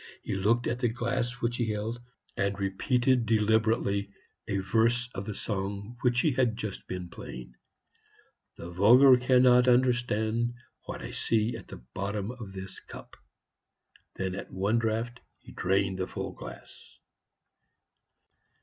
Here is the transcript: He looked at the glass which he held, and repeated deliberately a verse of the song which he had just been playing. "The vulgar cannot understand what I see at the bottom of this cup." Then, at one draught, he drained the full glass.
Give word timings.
He 0.23 0.33
looked 0.33 0.65
at 0.65 0.79
the 0.79 0.87
glass 0.89 1.33
which 1.33 1.57
he 1.57 1.67
held, 1.69 2.01
and 2.35 2.59
repeated 2.59 3.23
deliberately 3.27 4.09
a 4.47 4.57
verse 4.57 5.07
of 5.13 5.25
the 5.27 5.35
song 5.35 5.95
which 6.01 6.21
he 6.21 6.31
had 6.31 6.57
just 6.57 6.87
been 6.87 7.07
playing. 7.07 7.53
"The 8.57 8.71
vulgar 8.71 9.15
cannot 9.17 9.67
understand 9.67 10.55
what 10.85 11.03
I 11.03 11.11
see 11.11 11.55
at 11.55 11.67
the 11.67 11.83
bottom 11.93 12.31
of 12.31 12.51
this 12.51 12.79
cup." 12.79 13.15
Then, 14.15 14.33
at 14.33 14.49
one 14.49 14.79
draught, 14.79 15.19
he 15.37 15.51
drained 15.51 15.99
the 15.99 16.07
full 16.07 16.31
glass. 16.31 16.97